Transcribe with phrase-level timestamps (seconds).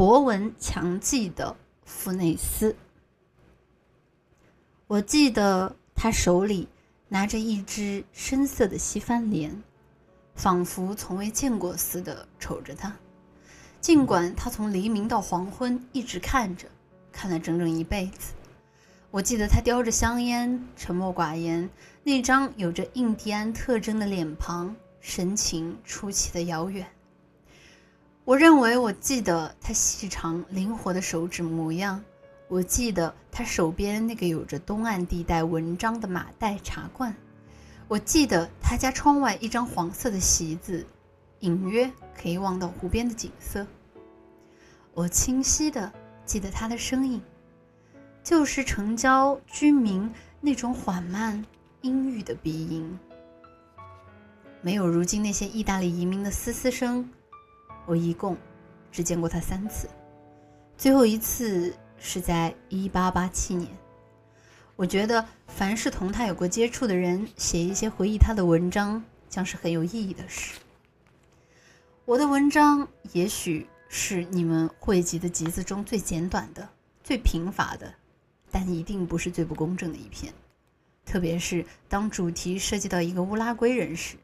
[0.00, 2.74] 博闻强记的富内斯。
[4.86, 6.66] 我记得他手里
[7.06, 9.62] 拿着一只深色的西番莲，
[10.34, 12.96] 仿佛从未见过似的瞅着他。
[13.82, 16.66] 尽管他从黎明到黄昏一直看着，
[17.12, 18.32] 看了整整一辈子。
[19.10, 21.68] 我记得他叼着香烟，沉默寡言，
[22.02, 26.90] 那张有着印第安特征的脸庞，神情出奇的遥远。
[28.24, 32.02] 我认为我记得他细长灵活的手指模样。
[32.48, 37.14] 我记得他手边那个有着东岸地带纹章的马黛茶罐，
[37.86, 40.84] 我记得他家窗外一张黄色的席子，
[41.40, 41.88] 隐约
[42.20, 43.64] 可以望到湖边的景色。
[44.94, 45.92] 我清晰的
[46.24, 47.22] 记得他的声音，
[48.24, 51.44] 就是城郊居民那种缓慢
[51.82, 52.98] 阴郁的鼻音，
[54.60, 57.08] 没有如今那些意大利移民的嘶嘶声。
[57.86, 58.36] 我一共
[58.90, 59.88] 只见过他三次，
[60.76, 61.74] 最后一次。
[62.02, 63.68] 是在一八八七年，
[64.74, 70.58] 我觉得凡是同他有过接触的人写一些回忆他的文章，将是很有意义的事。
[72.06, 76.66] 我的文章也许是你们汇集的集子中最简短的、
[77.04, 77.92] 最贫乏的，
[78.50, 80.32] 但一定不是最不公正的一篇。
[81.04, 84.16] 特别是当主题涉及到一个乌拉圭人时，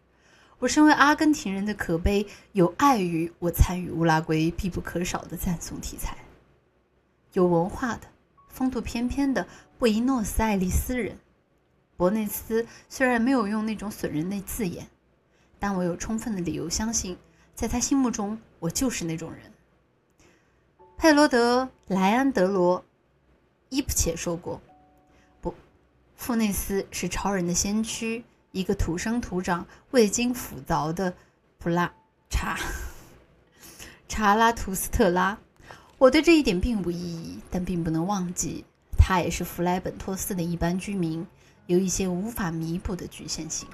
[0.58, 6.16] 我身为阿根廷人的可悲有碍于我参与乌拉圭必不可少的赞颂题材。
[7.34, 8.08] 有文化的、
[8.48, 9.46] 风度翩翩的
[9.78, 11.18] 布宜诺斯艾利斯人，
[11.96, 14.88] 博内斯虽然没有用那种损人的字眼，
[15.58, 17.18] 但我有充分的理由相信，
[17.54, 19.52] 在他心目中，我就是那种人。
[20.96, 22.82] 佩罗德莱安德罗
[23.68, 24.58] 伊普切说过
[25.42, 25.54] ：“不，
[26.14, 28.24] 富内斯是超人的先驱，
[28.58, 31.12] 一个土生土长、未经腐凿的
[31.58, 31.92] 普拉
[32.30, 32.58] 查
[34.08, 35.36] 查拉图斯特拉。”
[35.98, 38.64] 我对这一点并不异议，但并不能忘记，
[38.98, 41.26] 他也是弗莱本托斯的一般居民，
[41.66, 43.68] 有一些无法弥补的局限性。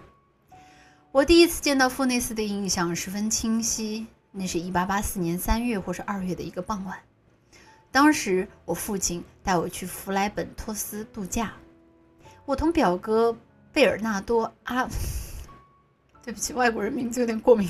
[1.10, 6.98] 我第一次见到富内斯的印象十分清晰，那是一八八四年三月或是二月的一个傍晚。
[7.90, 11.52] 当时我父亲带我去弗莱本托斯度假，
[12.46, 13.36] 我同表哥
[13.72, 14.86] 贝尔纳多阿，
[16.22, 17.66] 对不起，外国人名字有点过敏，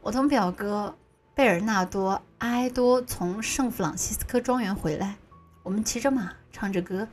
[0.00, 0.96] 我同表哥。
[1.32, 5.16] 贝尔纳多·埃多从圣弗朗西斯科庄园回来，
[5.62, 7.06] 我们骑着马，唱着歌，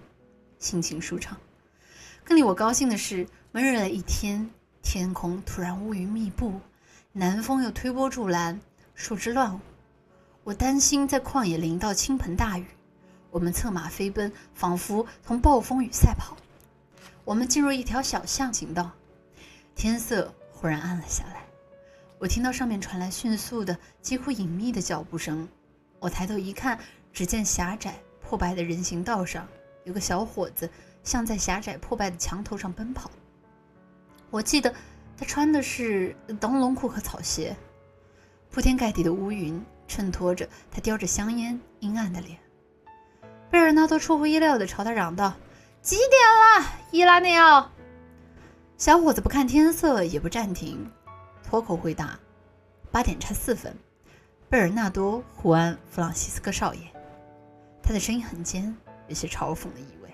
[0.59, 1.37] 心情舒畅。
[2.23, 4.49] 更令我高兴的是，闷热了一天，
[4.81, 6.53] 天空突然乌云密布，
[7.11, 8.61] 南风又推波助澜，
[8.95, 9.59] 树枝乱舞。
[10.45, 12.65] 我担心在旷野淋到倾盆大雨，
[13.29, 16.37] 我们策马飞奔，仿佛同暴风雨赛跑。
[17.25, 18.91] 我们进入一条小巷行道，
[19.75, 21.45] 天色忽然暗了下来。
[22.19, 25.47] 我听到上面传来迅速的、几乎隐秘的脚步声。
[25.99, 26.77] 我抬头一看，
[27.13, 29.47] 只见狭窄破败的人行道上
[29.85, 30.69] 有个小伙子，
[31.03, 33.09] 像在狭窄破败的墙头上奔跑。
[34.29, 34.73] 我记得
[35.17, 37.55] 他穿的是灯笼裤和草鞋。
[38.51, 42.37] 铺天盖地的乌云衬托着他叼着香烟阴暗的脸。
[43.49, 45.33] 贝尔纳多出乎意料地朝他嚷道
[45.83, 47.69] ：“几点了，伊拉内奥？”
[48.79, 50.89] 小伙子不看天色，也不暂停。
[51.43, 52.17] 脱口回答
[52.89, 53.75] ：“八点差四分。”
[54.49, 56.79] 贝尔纳多·胡安·弗朗西斯科少爷，
[57.81, 58.73] 他的声音很尖，
[59.09, 60.09] 有些嘲讽的意味。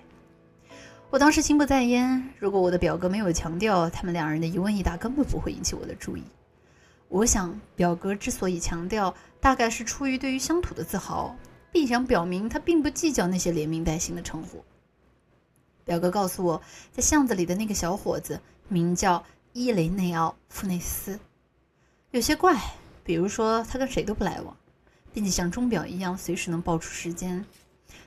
[1.08, 2.28] 我当时心不在焉。
[2.40, 6.24] 如果我的表哥没有强调，他们两人的一问一答根本不会引起我的注意。
[7.06, 11.36] 我想，表哥之所以强调，大概是出于对于乡土的自豪，
[11.70, 14.64] 并想表明他并不计较那些连名带姓的称呼。
[15.90, 16.62] 表哥告诉我，
[16.92, 21.18] 在巷子里的那个小伙子名叫伊雷内奥·富内斯。
[22.12, 22.56] 有些怪，
[23.02, 24.56] 比如说他跟谁都不来往，
[25.12, 27.44] 并且像钟表一样随时能报出时间。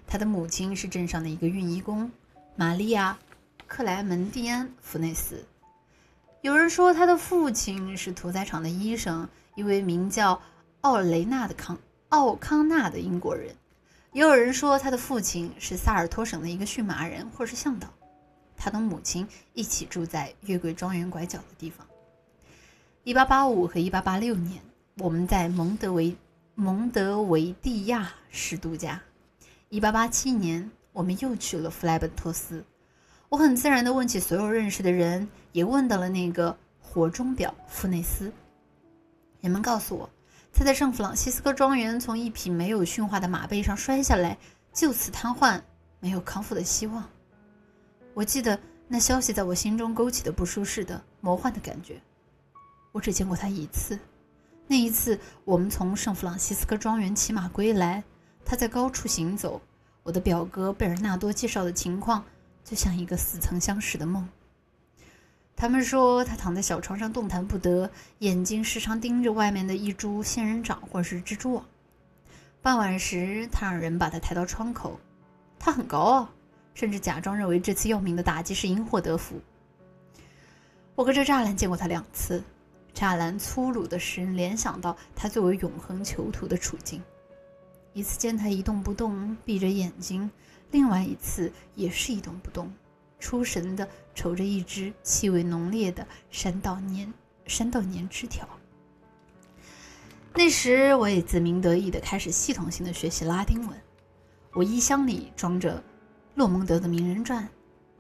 [0.08, 2.10] 他的母亲是镇上的一个运衣工，
[2.56, 3.18] 玛利亚·
[3.68, 5.46] 克莱门蒂安·弗内斯。
[6.40, 10.42] 有人说他的父亲是屠宰场的医生，一位名叫
[10.80, 11.78] 奥雷纳的康
[12.08, 13.54] 奥康纳的英国人。
[14.14, 17.88] 也有人说他的父亲是萨尔托省的一个驯马人或是向导。
[18.56, 21.86] 他同母亲一起住在月桂庄园拐角的地方。
[23.04, 24.62] 一八八五和一八八六年，
[25.00, 26.16] 我们在蒙德维
[26.56, 29.02] 蒙德维蒂亚市度假。
[29.70, 32.64] 一八八七年，我们又去了弗莱本托斯。
[33.30, 38.32] 我很自然地问起所有认识的人，也问到了那个火钟表富内斯。
[39.42, 40.10] 人们告诉我，
[40.56, 44.38] 他在圣弗朗西斯科庄园从一匹没有驯化的马背上摔下来，
[44.72, 45.60] 就此瘫痪，
[46.00, 47.04] 没有康复的希望。
[48.14, 48.58] 我记得
[48.88, 52.00] 那消息在我心中勾起的不舒适的、魔幻的感觉。
[52.92, 53.98] 我只见过他一次，
[54.68, 58.04] 那一次，我们从圣弗朗西斯科庄园骑马归来，
[58.46, 59.60] 他在高处行走。
[60.04, 62.24] 我的表哥贝尔纳多介绍的情况，
[62.64, 64.30] 就像一个似曾相识的梦。
[65.56, 67.90] 他们说他躺在小床上动弹不得，
[68.20, 71.66] 眼睛时常盯着外面的一株仙人掌或是蜘蛛网。
[72.62, 75.00] 傍晚时，他让人把他抬到窗口。
[75.60, 76.30] 他很高傲，
[76.74, 79.40] 甚至假装认为这次要命的打击是因祸得福。
[80.96, 82.44] 我隔着栅栏见过他两次。
[82.94, 87.02] 栅栏粗鲁的使人联想到他作为永恒囚徒的处境。
[87.94, 90.30] 一次见他一动不动，闭着眼睛；
[90.72, 92.72] 另外一次也是一动不动，
[93.24, 97.14] 出神地瞅着一只气味浓烈的山道粘
[97.48, 98.46] 山道粘枝条。
[100.34, 103.82] 那时，我也自鸣得意地开始系统性的学习拉丁文。
[104.52, 105.82] 我衣箱里装着
[106.36, 107.48] 洛蒙德的名人传、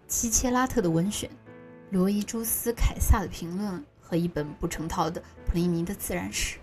[0.07, 1.29] 希切拉特的文选、
[1.91, 3.83] 罗伊朱斯凯撒的评论。
[4.05, 6.57] 和一本不成套的普林尼的自然史，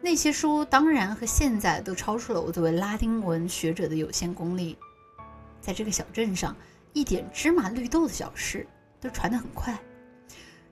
[0.00, 4.76] 那些书当然和现在都超出了我作为拉丁文学者的有限功力。
[5.60, 6.56] 在这个小镇上，
[6.94, 8.66] 一点芝麻绿豆的小事
[8.98, 9.78] 都传得很快。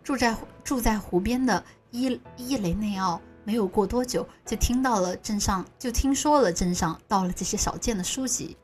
[0.03, 0.35] 住在
[0.65, 8.57] 住在湖边的伊伊雷内奥，没有过多久就听到了镇上就听说了镇上到了这些少见的书籍。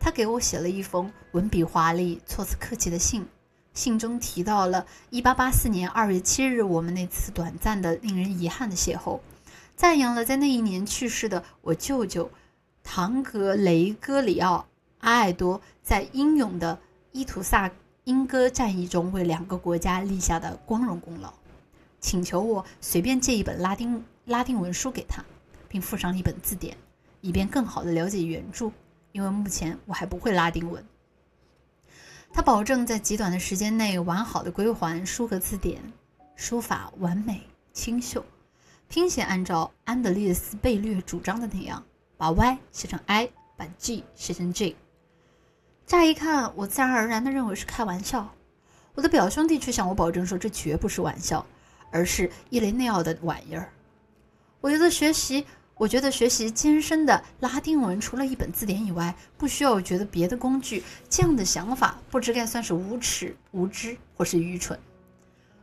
[0.00, 3.24] 他给我写了一封文笔华丽、措辞客气的信。
[3.74, 9.20] 信中提到了1884年2月7日我们那次短暂的、令人遗憾的邂逅，
[9.74, 12.30] 赞扬了在那一年去世的我舅舅
[12.82, 14.66] 唐格雷戈里奥·
[15.02, 16.78] 阿尔多在英勇的
[17.10, 17.68] 伊图萨
[18.04, 21.34] 英戈战役中为两个国家立下的光荣功劳，
[22.00, 25.24] 请求我随便借一本拉丁拉丁文书给他，
[25.68, 26.76] 并附上一本字典，
[27.20, 28.70] 以便更好地了解原著，
[29.10, 30.84] 因为目前我还不会拉丁文。
[32.32, 35.82] 他保证在极短的时间内完好的归还书和字典，
[36.36, 38.24] 书法完美清秀，
[38.88, 41.84] 拼写按照安德烈斯贝略主张的那样，
[42.16, 44.76] 把 Y 写成 I，把 G 写成 J。
[45.86, 48.34] 乍一看，我自然而然地认为是开玩笑，
[48.94, 51.44] 我的表兄弟却向我保证说这绝不是玩笑，
[51.90, 53.72] 而是伊雷内奥的玩意儿。
[54.60, 55.46] 我觉得学习。
[55.74, 60.84] 我觉得学习艰深的拉丁文，除了一本字典以外，不需要觉得别的工具。
[61.08, 64.78] 这样的想法不知该算是无耻、无知，或是愚蠢。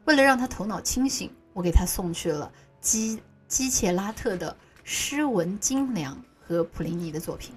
[0.04, 2.51] 为了让他头脑清醒，我给他送去了
[2.81, 7.56] 基基切拉特的诗文精良和普林尼的作品。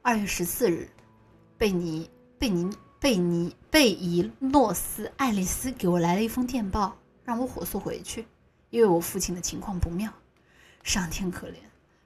[0.00, 0.88] 二月十四日，
[1.60, 2.08] 贝尼
[2.38, 8.24] 贝尼贝尼贝伊诺斯爱丽丝给我来了一封电报，让我火速回去，
[8.70, 10.10] 因为我父亲的情况不妙。
[10.82, 11.56] 上天可怜！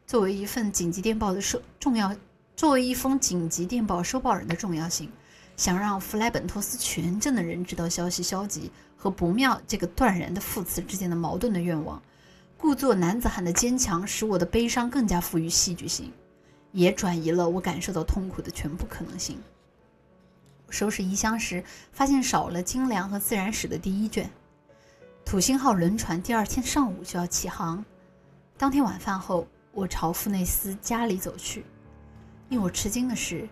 [0.09, 2.13] 作为一份紧急电报的收重要，
[2.57, 5.09] 作为一封紧急电报收报人的重要性，
[5.57, 12.03] 想让弗莱本托斯全镇的人知道消息消极和不妙这个断然的副词之间的矛盾的愿望，
[12.59, 16.11] 故作男子汉的坚强，使我的悲伤更加富于戏剧性，
[16.75, 19.41] 也转移了我感受到痛苦的全部可能性。
[20.69, 21.63] 收拾遗箱时，
[21.93, 24.29] 发现少了精良和自然史的第一卷。
[25.25, 27.83] 土星号轮船第二天上午就要起航。
[28.59, 31.65] 当天晚饭后，我朝富内斯家里走去。
[32.49, 33.49] 令我吃惊的是，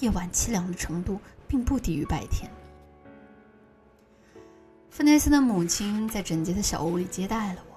[0.00, 1.18] 夜晚凄凉的程度
[1.48, 2.50] 并不低于白天。
[4.90, 7.76] 富内斯的母亲在整洁的小屋里接待了我。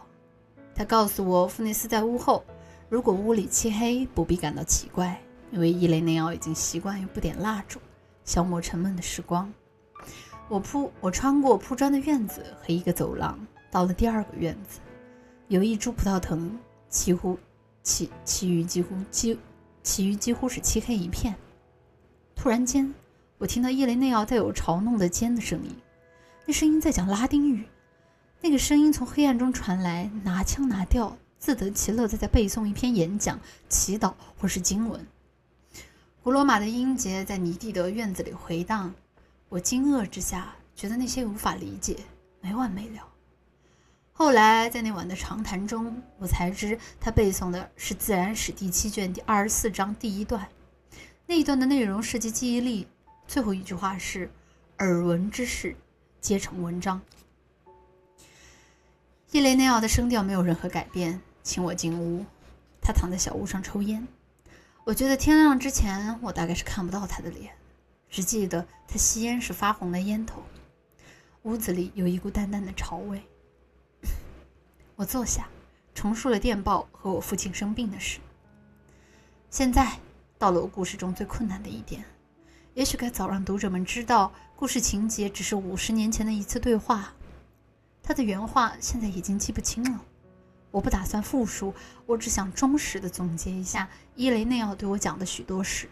[0.76, 2.44] 她告诉我，富内斯在屋后。
[2.90, 5.22] 如果屋里漆黑，不必感到奇怪，
[5.52, 7.80] 因为伊雷内奥已经习惯于不点蜡烛，
[8.26, 9.52] 消磨沉闷的时光。
[10.48, 14.80] 我铺，我穿过铺砖的院子和一个走廊，到了第二个院子，
[15.50, 16.58] 有一株葡萄藤。
[16.90, 17.38] 几乎，
[17.84, 19.38] 其其余几乎几，
[19.84, 21.36] 其余几乎是漆黑一片。
[22.36, 22.92] 突然间，
[23.38, 25.76] 我听到伊雷内奥带有嘲弄的尖的声音，
[26.48, 27.64] 那声音在讲拉丁语。
[28.42, 35.08] 那个声音从黑暗中传来，拿腔拿调，自得其乐，的在背诵一篇演讲、祈祷或是经文。
[36.22, 38.94] 古罗马的音节在尼蒂德院子里回荡。
[39.48, 41.96] 我惊愕之下，觉得那些无法理解，
[42.42, 43.08] 没完没了。
[44.12, 50.48] 后来，在那晚的长谈中，我才知他背诵的是《自然史》第七卷第二十四章第一段。
[51.26, 52.86] 那一段的内容涉及记忆力。
[53.28, 54.30] 最后一句话是
[54.80, 55.76] ：“耳闻之事，
[56.20, 57.02] 皆成文章。”
[59.32, 62.26] 伊雷内奥的声调没有任何改变，请我进屋。
[62.82, 64.08] 他躺在小屋上抽烟。
[64.86, 67.54] 我觉得天亮之前，我大概是看不到他的脸，
[68.10, 70.42] 只记得他吸烟时发红的烟头。
[71.44, 73.22] 屋子里有一股淡淡的潮味。
[74.96, 75.48] 我坐下，
[75.94, 78.20] 重述了电报和我父亲生病的事。
[79.50, 80.00] 现在
[80.38, 82.04] 到了我故事中最困难的一点，
[82.74, 87.14] 也许该早让读者们知道，故事情节只是五十年前的一次对话。
[88.02, 90.04] 他的原话现在已经记不清了。
[90.72, 91.74] 我不打算复述，
[92.06, 95.90] 我只想忠实的总结一下伊雷内奥对我讲的许多事。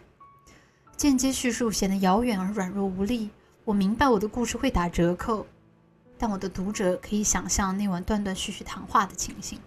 [0.96, 3.30] 间接叙述显得遥远而软弱无力。
[3.64, 5.46] 我明白我的故事会打折扣，
[6.16, 9.58] 但我的读者可以想象那晚断断续续谈话的情形。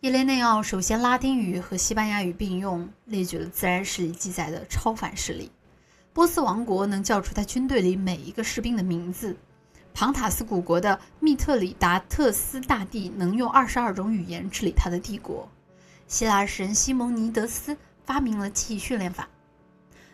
[0.00, 5.50] 伊雷内奥首先拉丁语和西班牙语并用，列举了自然史里记载的超凡事例。
[6.12, 9.36] 波斯王国能叫出他军队里每一个士兵的名字。
[9.94, 15.48] 庞塔斯古国的密特里达特斯大帝能用二十二种语言治理他的帝国。
[16.08, 19.28] 希腊诗人西蒙尼德斯发明了记忆训练法。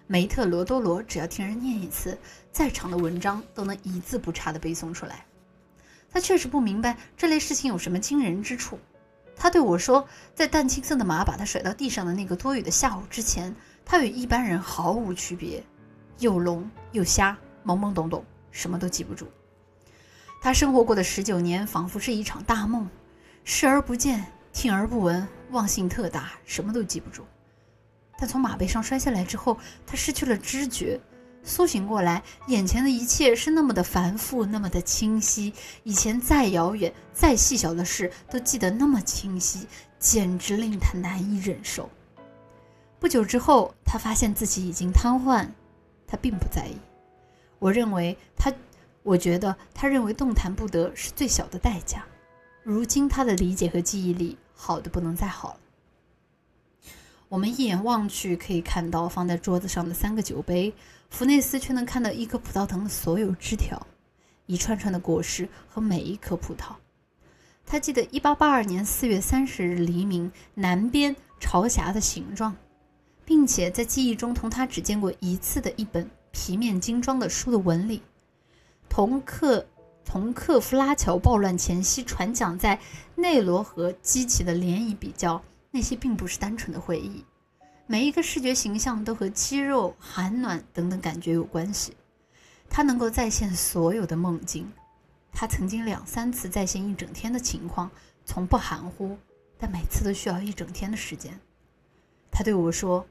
[0.06, 2.18] 梅特罗多罗只要听人念一次，
[2.50, 5.24] 再长的文章都能一字不差地背诵出来。
[6.10, 8.78] 他确实不明白这类事情有什么惊人之处。
[9.36, 13.54] 他对我说，在淡青色的马把他甩到地上的那个多雨的下午之前，
[13.84, 15.62] 他与一般人毫无区别，
[16.18, 19.28] 又聋又瞎，懵懵懂懂，什么都记不住。
[20.40, 22.88] 他生活过的十九年仿佛是一场大梦，
[23.44, 27.24] 视而不见，听而不闻，忘性特大，什么都记不住。
[28.18, 31.00] 但从马背上摔下来之后，他失去了知觉。
[31.44, 35.52] 苏醒过来，眼前的一切是那么的繁复，那么的清晰。
[35.82, 39.66] 以前再遥远、再细小的事，都记得那么清晰，
[39.98, 41.88] 简直令他难以忍受。
[42.98, 45.46] 不久之后，他发现自己已经瘫痪，
[46.06, 46.76] 他并不在意。
[47.60, 48.52] 我认为他，
[49.08, 52.04] 我觉得他认为动弹不得是最小的代价。
[52.62, 55.60] 如今他的理解和记忆力好的不能再好了。
[57.30, 60.74] 我们一眼望去，可以看到放在桌子上的三个酒杯。
[61.08, 63.86] 弗内斯却能看到一棵葡萄藤的所有枝条，
[64.44, 66.74] 一串串的果实和每一颗葡萄。
[67.64, 72.54] 他记得1882年4月30日黎明南边朝霞的形状，
[73.24, 78.02] 并且在记忆中同他只见过一次的一本皮面精装的书的纹理。
[78.88, 79.66] 同克
[80.04, 82.78] 同克夫拉桥暴乱前夕船桨在
[83.14, 85.42] 内罗河激起的涟漪比较。
[85.70, 87.22] 那些并不是单纯的回忆，
[87.86, 91.94] 每一个视觉形象都和肌肉、寒暖等等感觉有关系。
[92.70, 94.72] 他能够再现所有的梦境，
[95.30, 97.90] 他曾经两三次再现一整天的情况，
[98.24, 99.18] 从不含糊，
[99.58, 101.38] 但每次都需要一整天的时间。
[102.30, 103.06] 他对我说：“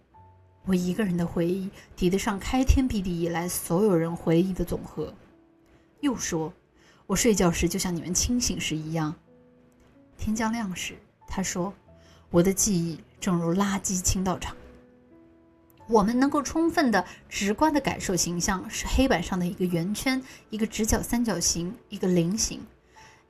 [0.65, 5.13] 我一个人的回忆抵得上开天辟地以来所有人回忆的总和。”
[6.01, 6.53] 又说
[7.07, 9.15] ：“我睡觉时就像你们清醒时一样。”
[10.17, 10.95] 天将亮时，
[11.27, 11.73] 他说。
[12.29, 14.53] 我的记忆正如垃圾倾倒场。
[15.87, 22.59] 我们能够充分的、直观的感受形象是黑板上的一个圆圈、一个直角三角形、一个菱形。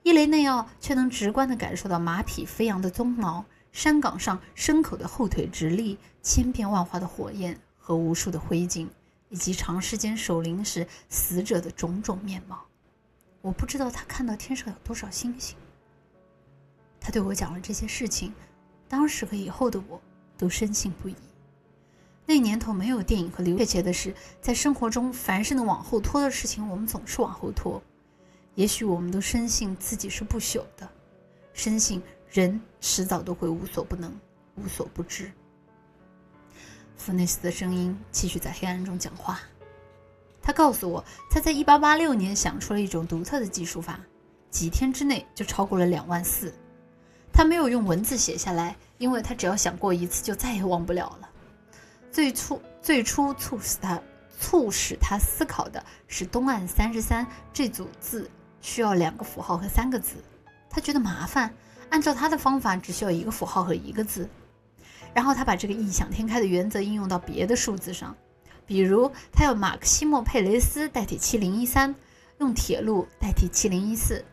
[0.01, 8.87] 伊雷内奥却能直观的感受到马匹飞扬的鬃毛、山岗上牲口的后腿直立、千变万化的火焰和无数的灰烬，
[9.29, 12.65] 以及长时间守灵时死者的种种面貌。
[13.41, 15.55] 我不知道他看到天上有多少星星。
[16.99, 18.33] 他对我讲了这些事情。
[18.89, 20.01] 当时和以后的我
[20.37, 21.15] 都深信不疑。
[22.25, 27.83] 那年头没有电影和流，确切的是，在生活中，凡是能往后拖的事情，我们总是往后拖。
[28.55, 30.89] 也许我们都深信自己是不朽的，
[31.53, 34.17] 深信人迟早都会无所不能、
[34.55, 35.29] 无所不知。
[36.97, 39.39] 弗内斯的声音继续在黑暗中讲话。
[40.41, 43.99] 他告诉我，他在1886年想出了一种独特的计数法，
[44.49, 46.53] 几天之内就超过了两万四。
[47.31, 51.29] 他没有用文字写下来，因为他只要想过一次，就再也忘不了了。
[52.11, 54.01] 最初，最初促使他
[54.39, 58.29] 促使他思考的是东岸三十三这组字
[58.61, 60.15] 需要两个符号和三个字，
[60.69, 61.53] 他觉得麻烦。
[61.89, 64.27] 按照他的方法，只需要一个符号和一个字。
[65.17, 68.15] 然后他把这个异想天开的原则应用到别的数字上，
[68.67, 71.95] 比如他用马克西莫佩雷斯代替七零一三，
[72.37, 74.23] 用铁路代替七零一四，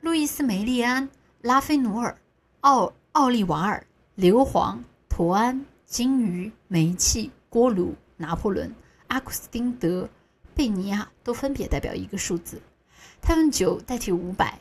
[0.00, 1.08] 路易斯梅利安、
[1.42, 2.18] 拉菲努尔。
[2.62, 8.74] 奥奥利瓦尔、硫磺、图安、金鱼、煤气、锅炉、拿破仑、
[9.06, 10.08] 阿古斯丁德、
[10.56, 12.60] 贝尼亚都分别代表一个数字。
[13.20, 14.58] 他用九代替五百，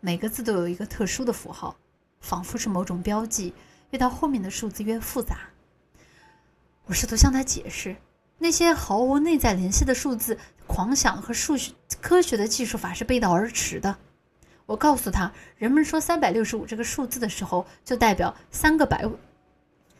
[0.00, 1.74] 每个字都有一个特殊的符号，
[2.20, 3.54] 仿佛是某种标记。
[3.92, 5.38] 越到后面的数字越复杂。
[6.86, 7.94] 我试图向他解释，
[8.38, 13.96] 那些毫无内在联系的数字，狂想和数学科学的技术法是背道而驰的。
[14.66, 19.08] 我告诉他，人们说三百六十五这个数字的时候，就代表三个百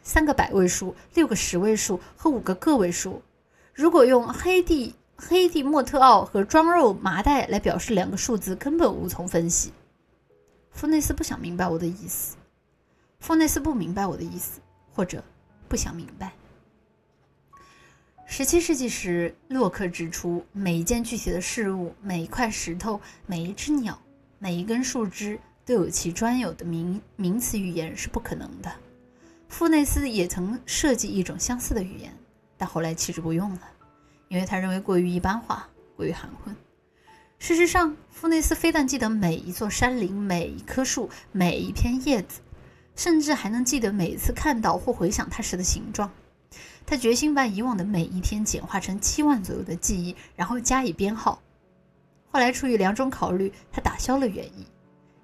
[0.02, 3.22] 三个百位数、六个十位数和五个个位数。
[3.74, 9.72] 如果用黑地黑地莫特奥和装肉麻袋来表示两个数字，根本无从分析。
[10.72, 12.36] 富内斯不想明白我的意思。
[13.22, 14.60] 富内斯不明白我的意思，
[14.92, 15.22] 或者
[15.68, 16.32] 不想明白。
[18.26, 23.96] 十七世纪时，洛克指出，每一件具体的事物、每一块石头、每一只鸟。
[24.40, 28.72] 每一根树枝都有其专有的名名词语言是不可能的。
[29.48, 32.12] 富内斯也曾设计一种相似的语言，
[32.56, 33.60] 但后来弃之不用了，
[34.26, 36.56] 因为他认为过于一般化，过于含混。
[37.38, 42.40] 事实上，富内斯非但记得每一座山林、每一棵树、每一片叶子，
[42.94, 46.10] 甚至还能记得每次看到或回想它时的形状。
[46.84, 51.40] 他决心把以往的每一天简化成七万左右的记忆，然后加以编号。
[52.30, 54.66] 后来出于两种考虑，他打消了原意：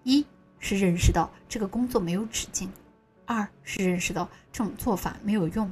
[0.05, 0.27] 一
[0.59, 2.69] 是认识到这个工作没有止境；
[3.27, 5.71] 二是认识到这种做法没有用。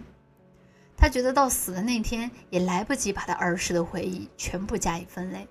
[0.97, 5.47] 他觉得到死的那天也来不及把他儿时的回忆全部加以分类。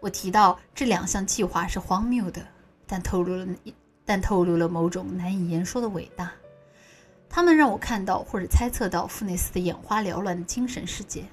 [0.00, 2.44] 我提到这两项计划是荒谬的，
[2.86, 3.46] 但透露了
[4.04, 6.32] 但透露了某种难以言说的伟大。
[7.28, 11.24] 他们让我看到或者猜测到富内斯的眼花缭乱的精神世界。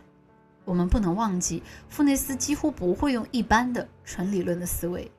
[0.66, 5.12] 我们不能忘记，富内斯几乎不会用一般的纯理论的思维。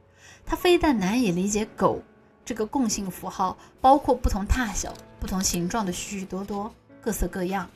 [0.47, 2.00] 他非但难以理解“狗”
[2.45, 7.69] 这个共性符号，包括不同大小、不同形状的许许多多、各色各样。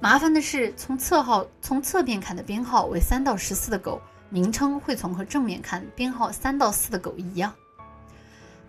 [0.00, 4.00] 麻烦的是，从侧号从侧边看的编号为三到十四的狗。
[4.30, 7.54] 名称会从和正面看编号三到四的狗一样。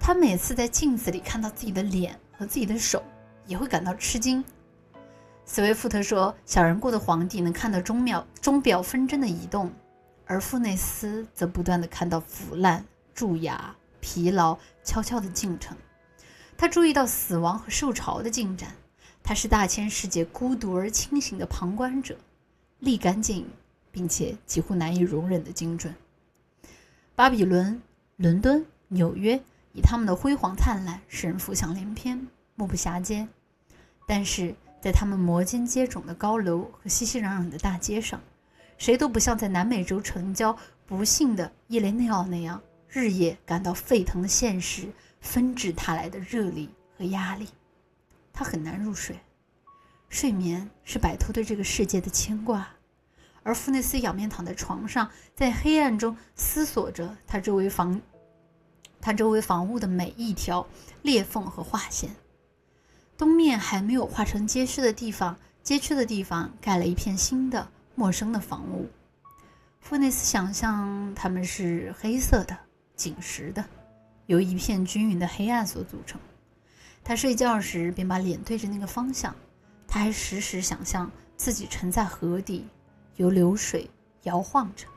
[0.08, 3.02] 他每次在镜子里看到自己的脸和自己的手，
[3.48, 4.46] 也会感到吃惊。
[5.46, 9.74] 斯威夫特说：“小人国的皇帝能看到钟表钟表分针的移动，
[10.28, 12.86] 而富内斯则不断地看到腐烂、
[13.16, 15.76] 蛀牙、疲劳悄悄的进程。
[16.56, 18.76] 他注意到死亡和受潮的进展。
[19.24, 22.16] 他是大千世界孤独而清醒的旁观者，
[22.78, 23.48] 立竿见影。”
[23.92, 25.96] 并且几乎难以容忍的精准。
[27.16, 27.82] 巴比伦、
[28.18, 29.42] 伦敦、纽约
[29.76, 33.28] 以他们的辉煌灿烂，使人浮想联翩、目不暇接。
[34.08, 38.22] 但是在他们摩肩接踵的高楼和熙熙攘攘的大街上，
[38.78, 44.88] 谁都不像在南美洲城郊不幸的伊雷内奥那样，日夜感到沸腾的现实
[45.20, 47.50] 纷至沓来的热力和压力。
[48.32, 49.20] 他很难入睡，
[50.08, 52.70] 睡眠是摆脱对这个世界的牵挂。
[53.44, 58.02] 而富内斯仰面躺在床上，在黑暗中思索着他周围房、
[59.06, 60.66] 他周围房屋的每一条
[61.04, 62.10] 裂缝和划线。
[63.16, 68.90] 东面还没有画成街区的地方，街区的地方盖了一片新的、陌生的房屋。
[69.80, 72.58] 富内斯想象它们是黑色的、
[72.96, 73.64] 紧实的，
[74.26, 76.20] 由一片均匀的黑暗所组成。
[77.04, 79.36] 他睡觉时便把脸对着那个方向。
[79.88, 82.66] 他还时时想象自己沉在河底。
[83.18, 83.88] 由流水
[84.24, 84.88] 摇晃着，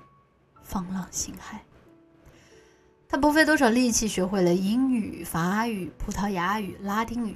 [0.63, 1.59] 放浪形骸。
[3.11, 7.35] 他不费多少力气学会了英语、法语、葡萄牙语、拉丁语，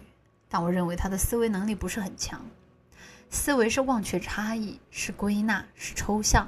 [0.50, 2.44] 但我认为他的思维能力不是很强。
[3.30, 6.46] 思维是忘却差异，是归纳，是抽象。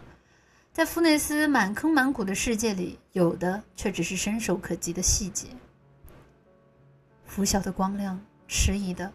[0.74, 5.46] 在富内斯满坑满谷的世界里，有的却只是伸手可及的细节。
[7.24, 9.10] 拂晓的光亮迟疑地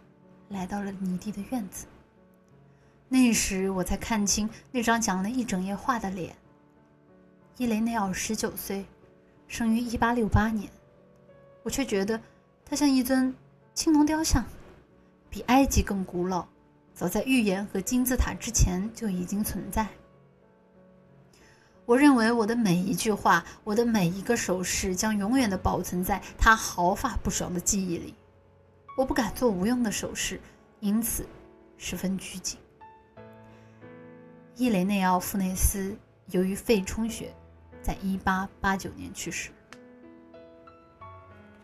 [0.48, 1.86] 来到了泥地的院子。
[3.08, 6.36] 那时我才看清那张讲了一整夜话的脸。
[7.58, 8.86] 伊雷内奥十九岁，
[9.50, 10.70] 生于一八六八年，
[11.64, 12.22] 我却觉得
[12.64, 13.36] 他像一尊
[13.74, 14.46] 青铜雕像，
[15.28, 16.48] 比埃及更古老，
[16.94, 19.88] 早在预言和金字塔之前就已经存在。
[21.86, 28.14] 我认为我的每一句话，我的每一个手势，将永远的保存在他毫发不爽的记忆里。
[28.96, 30.40] 我不敢做无用的手势，
[30.80, 31.26] 因此
[31.76, 32.60] 十分拘谨。
[34.56, 37.34] 伊雷内奥·富内斯由于肺充血，
[37.82, 39.52] 在一八八九年去世。